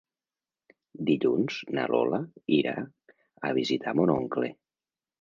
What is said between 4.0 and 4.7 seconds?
mon oncle.